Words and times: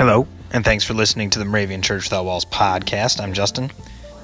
Hello, 0.00 0.26
and 0.50 0.64
thanks 0.64 0.82
for 0.82 0.94
listening 0.94 1.28
to 1.28 1.38
the 1.38 1.44
Moravian 1.44 1.82
Church 1.82 2.04
Without 2.04 2.24
Walls 2.24 2.46
podcast. 2.46 3.20
I'm 3.20 3.34
Justin. 3.34 3.70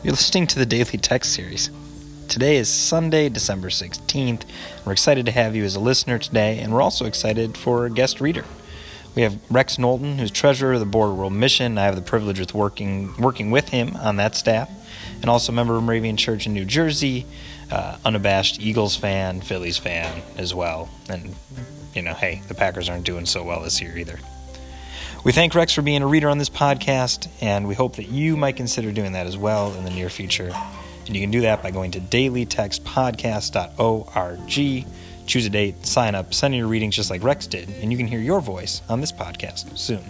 You're 0.03 0.13
listening 0.13 0.47
to 0.47 0.59
the 0.59 0.65
Daily 0.65 0.97
Text 0.97 1.35
Series. 1.35 1.69
Today 2.29 2.57
is 2.57 2.71
Sunday, 2.71 3.29
December 3.29 3.69
16th. 3.69 4.45
We're 4.87 4.93
excited 4.93 5.27
to 5.27 5.33
have 5.33 5.55
you 5.55 5.65
as 5.65 5.77
a 5.77 5.81
listener 5.81 6.19
today, 6.19 6.61
and 6.61 6.73
we're 6.73 6.81
also 6.81 7.05
excited 7.05 7.59
for 7.59 7.85
a 7.85 7.91
guest 7.91 8.23
reader. 8.23 8.47
We 9.15 9.21
have 9.21 9.39
Rex 9.51 9.79
Knowlton, 9.79 10.17
who's 10.17 10.31
treasurer 10.31 10.73
of 10.73 10.81
the 10.81 10.87
Board 10.87 11.11
of 11.11 11.19
World 11.19 11.35
Mission. 11.35 11.77
I 11.77 11.83
have 11.83 11.95
the 11.95 12.01
privilege 12.01 12.41
of 12.41 12.55
working 12.55 13.15
working 13.19 13.51
with 13.51 13.69
him 13.69 13.97
on 13.97 14.17
that 14.17 14.35
staff, 14.35 14.71
and 15.21 15.29
also 15.29 15.53
a 15.53 15.55
member 15.55 15.77
of 15.77 15.83
Moravian 15.83 16.17
Church 16.17 16.47
in 16.47 16.55
New 16.55 16.65
Jersey, 16.65 17.27
uh, 17.71 17.99
unabashed 18.03 18.63
Eagles 18.63 18.97
fan, 18.97 19.43
Phillies 19.43 19.77
fan 19.77 20.23
as 20.39 20.55
well. 20.55 20.89
And 21.11 21.35
you 21.95 22.01
know, 22.01 22.15
hey, 22.15 22.41
the 22.49 22.55
Packers 22.55 22.89
aren't 22.89 23.05
doing 23.05 23.27
so 23.27 23.45
well 23.45 23.61
this 23.61 23.83
year 23.83 23.99
either. 23.99 24.19
We 25.27 25.33
thank 25.33 25.55
Rex 25.57 25.73
for 25.73 25.83
being 25.83 26.03
a 26.03 26.07
reader 26.07 26.29
on 26.29 26.39
this 26.39 26.49
podcast, 26.49 27.27
and 27.41 27.67
we 27.67 27.75
hope 27.75 27.97
that 27.97 28.07
you 28.07 28.37
might 28.37 28.55
consider 28.55 28.93
doing 28.93 29.11
that 29.15 29.27
as 29.27 29.37
well 29.37 29.75
in 29.75 29.83
the 29.83 29.91
near 29.91 30.09
future. 30.09 30.53
And 31.05 31.17
you 31.17 31.21
can 31.21 31.33
do 31.33 31.41
that 31.41 31.65
by 31.65 31.73
going 31.73 31.91
to 31.91 32.01
dailytextpodcast.org, 32.01 34.87
choose 35.27 35.47
a 35.47 35.51
date, 35.51 35.85
sign 35.85 36.15
up, 36.15 36.33
send 36.33 36.55
in 36.55 36.59
your 36.59 36.69
readings 36.69 36.95
just 36.95 37.11
like 37.11 37.25
Rex 37.25 37.49
did, 37.49 37.69
and 37.69 37.91
you 37.91 37.99
can 37.99 38.07
hear 38.07 38.21
your 38.21 38.41
voice 38.41 38.83
on 38.89 39.01
this 39.01 39.11
podcast 39.11 39.77
soon. 39.77 40.05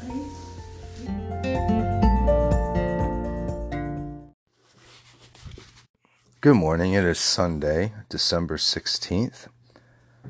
Good 6.42 6.56
morning. 6.56 6.92
It 6.92 7.05
is 7.05 7.19
Sunday, 7.19 7.95
December 8.11 8.59
16th, 8.59 9.48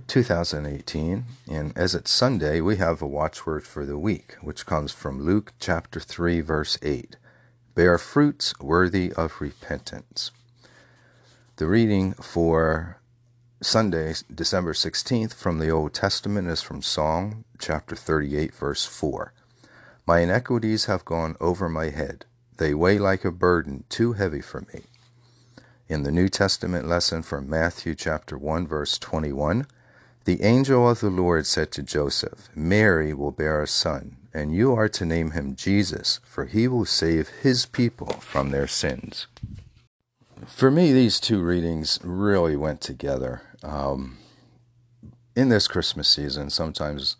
2018. 0.07 1.25
And 1.51 1.77
as 1.77 1.95
it's 1.95 2.11
Sunday, 2.11 2.61
we 2.61 2.77
have 2.77 3.03
a 3.03 3.07
watchword 3.07 3.65
for 3.65 3.85
the 3.85 3.99
week, 3.99 4.35
which 4.41 4.67
comes 4.67 4.93
from 4.93 5.23
Luke 5.23 5.53
chapter 5.59 6.01
3, 6.01 6.41
verse 6.41 6.79
8 6.83 7.17
Bear 7.75 7.99
fruits 7.99 8.59
worthy 8.59 9.13
of 9.13 9.41
repentance. 9.41 10.31
The 11.57 11.67
reading 11.67 12.13
for 12.15 12.99
Sunday, 13.63 14.15
December 14.35 14.73
16th, 14.73 15.35
from 15.35 15.59
the 15.59 15.71
Old 15.71 15.95
Testament 15.95 16.49
is 16.49 16.63
from 16.63 16.83
Psalm 16.83 17.45
chapter 17.59 17.97
38, 17.97 18.55
verse 18.55 18.85
4. 18.85 19.33
My 20.07 20.21
iniquities 20.21 20.85
have 20.85 21.05
gone 21.05 21.37
over 21.41 21.69
my 21.69 21.91
head, 21.91 22.27
they 22.59 22.75
weigh 22.75 22.99
like 22.99 23.25
a 23.25 23.31
burden 23.31 23.85
too 23.89 24.15
heavy 24.15 24.41
for 24.41 24.63
me. 24.73 24.85
In 25.89 26.03
the 26.03 26.11
New 26.11 26.29
Testament 26.29 26.89
lesson 26.89 27.23
from 27.23 27.49
Matthew 27.49 27.95
chapter 27.95 28.37
1 28.37 28.67
verse 28.67 28.99
21, 28.99 29.67
the 30.27 30.43
angel 30.43 30.91
of 30.91 30.99
the 30.99 31.09
Lord 31.09 31.47
said 31.47 31.71
to 31.73 31.85
Joseph, 31.85 32.49
Mary 32.55 33.15
will 33.15 33.31
bear 33.31 33.63
a 33.63 33.69
son, 33.69 34.17
and 34.35 34.53
you 34.53 34.75
are 34.75 34.89
to 34.89 35.07
name 35.07 35.31
him 35.31 35.55
Jesus, 35.55 36.19
for 36.25 36.47
he 36.47 36.67
will 36.67 36.85
save 36.85 37.29
his 37.43 37.65
people 37.65 38.09
from 38.09 38.51
their 38.51 38.67
sins. 38.67 39.29
For 40.45 40.69
me, 40.71 40.93
these 40.93 41.21
two 41.21 41.41
readings 41.41 42.01
really 42.03 42.57
went 42.57 42.81
together. 42.81 43.43
Um, 43.63 44.19
in 45.37 45.49
this 45.49 45.69
Christmas 45.69 46.09
season, 46.09 46.51
sometimes 46.51 47.17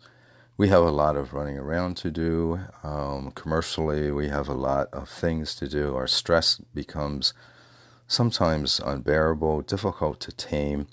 we 0.57 0.67
have 0.67 0.83
a 0.83 0.91
lot 0.91 1.15
of 1.15 1.33
running 1.33 1.57
around 1.57 1.95
to 1.97 2.11
do. 2.11 2.59
Um, 2.83 3.31
commercially, 3.31 4.11
we 4.11 4.27
have 4.27 4.49
a 4.49 4.53
lot 4.53 4.89
of 4.91 5.07
things 5.07 5.55
to 5.55 5.69
do. 5.69 5.95
Our 5.95 6.07
stress 6.07 6.57
becomes 6.73 7.33
sometimes 8.05 8.81
unbearable, 8.83 9.61
difficult 9.61 10.19
to 10.21 10.33
tame. 10.33 10.87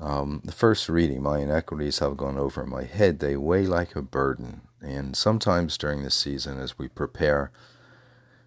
Um, 0.00 0.40
the 0.44 0.52
first 0.52 0.88
reading, 0.88 1.22
my 1.22 1.38
inequities 1.38 2.00
have 2.00 2.16
gone 2.16 2.36
over 2.36 2.66
my 2.66 2.84
head. 2.84 3.20
They 3.20 3.36
weigh 3.36 3.66
like 3.66 3.94
a 3.94 4.02
burden. 4.02 4.62
And 4.80 5.16
sometimes 5.16 5.78
during 5.78 6.02
the 6.02 6.10
season, 6.10 6.58
as 6.58 6.78
we 6.78 6.88
prepare, 6.88 7.52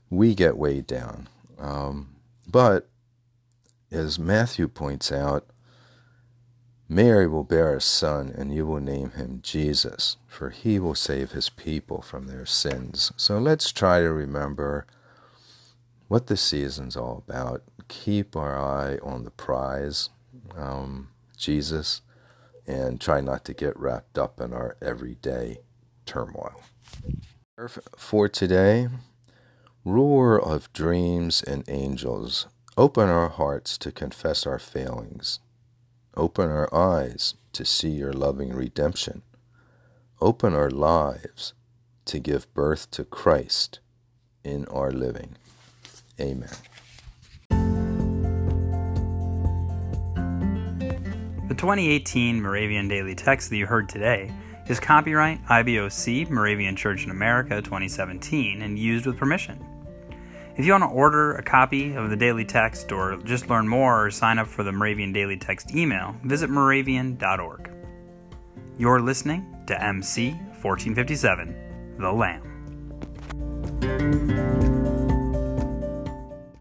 we 0.09 0.35
get 0.35 0.57
weighed 0.57 0.85
down. 0.85 1.29
Um, 1.57 2.15
but 2.47 2.89
as 3.91 4.19
Matthew 4.19 4.67
points 4.67 5.11
out, 5.11 5.47
Mary 6.87 7.27
will 7.27 7.43
bear 7.43 7.75
a 7.75 7.81
son, 7.81 8.31
and 8.37 8.53
you 8.53 8.65
will 8.65 8.79
name 8.79 9.11
him 9.11 9.39
Jesus, 9.41 10.17
for 10.27 10.51
he 10.51 10.77
will 10.77 10.93
save 10.93 11.31
his 11.31 11.49
people 11.49 12.01
from 12.01 12.27
their 12.27 12.45
sins. 12.45 13.11
So 13.17 13.39
let's 13.39 13.71
try 13.71 14.01
to 14.01 14.11
remember 14.11 14.85
what 16.07 16.27
the 16.27 16.37
season's 16.37 16.95
all 16.95 17.23
about. 17.27 17.63
Keep 17.87 18.35
our 18.35 18.55
eye 18.55 18.99
on 19.01 19.23
the 19.23 19.31
prize, 19.31 20.09
um, 20.55 21.09
Jesus, 21.35 22.01
and 22.65 22.99
try 22.99 23.21
not 23.21 23.45
to 23.45 23.53
get 23.53 23.79
wrapped 23.79 24.17
up 24.17 24.39
in 24.39 24.53
our 24.53 24.77
everyday 24.81 25.59
turmoil. 26.05 26.61
For 27.97 28.27
today, 28.27 28.89
Ruler 29.85 30.41
of 30.41 30.73
dreams 30.73 31.43
and 31.43 31.63
angels, 31.67 32.47
open 32.75 33.07
our 33.07 33.29
hearts 33.29 33.77
to 33.77 33.91
confess 33.91 34.47
our 34.47 34.57
failings. 34.57 35.39
Open 36.17 36.49
our 36.49 36.73
eyes 36.73 37.35
to 37.53 37.63
see 37.63 37.89
your 37.89 38.11
loving 38.11 38.51
redemption. 38.51 39.21
Open 40.19 40.55
our 40.55 40.71
lives 40.71 41.53
to 42.05 42.17
give 42.17 42.51
birth 42.55 42.89
to 42.91 43.03
Christ 43.03 43.79
in 44.43 44.65
our 44.65 44.91
living. 44.91 45.35
Amen. 46.19 46.49
The 51.55 51.61
2018 51.61 52.41
Moravian 52.41 52.89
Daily 52.89 53.15
Text 53.15 53.49
that 53.49 53.55
you 53.55 53.65
heard 53.65 53.87
today 53.87 54.29
is 54.67 54.77
copyright 54.77 55.41
IBOC 55.45 56.29
Moravian 56.29 56.75
Church 56.75 57.05
in 57.05 57.11
America 57.11 57.61
2017 57.61 58.61
and 58.61 58.77
used 58.77 59.05
with 59.05 59.15
permission. 59.15 59.65
If 60.57 60.65
you 60.65 60.73
want 60.73 60.83
to 60.83 60.89
order 60.89 61.35
a 61.35 61.41
copy 61.41 61.93
of 61.93 62.09
the 62.09 62.17
Daily 62.17 62.43
Text 62.43 62.91
or 62.91 63.15
just 63.23 63.49
learn 63.49 63.69
more 63.69 64.05
or 64.05 64.11
sign 64.11 64.37
up 64.37 64.47
for 64.47 64.63
the 64.63 64.73
Moravian 64.73 65.13
Daily 65.13 65.37
Text 65.37 65.73
email, 65.73 66.13
visit 66.25 66.49
moravian.org. 66.49 67.71
You're 68.77 68.99
listening 68.99 69.63
to 69.67 69.81
MC 69.81 70.31
1457, 70.61 71.95
The 71.99 72.11
Lamb. 72.11 72.51